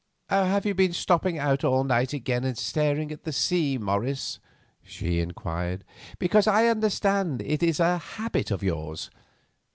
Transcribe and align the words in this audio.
"Have 0.29 0.65
you 0.65 0.73
been 0.73 0.93
stopping 0.93 1.37
out 1.37 1.63
all 1.63 1.83
night 1.83 2.11
again 2.11 2.43
and 2.43 2.57
staring 2.57 3.11
at 3.11 3.23
the 3.23 3.31
sea, 3.31 3.77
Morris?" 3.77 4.39
she 4.81 5.19
inquired; 5.19 5.83
"because 6.17 6.47
I 6.47 6.65
understand 6.69 7.43
it 7.43 7.61
is 7.61 7.79
a 7.79 7.99
habit 7.99 8.49
of 8.49 8.63
yours. 8.63 9.11